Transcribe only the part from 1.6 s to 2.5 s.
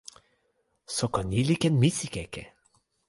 ken misikeke!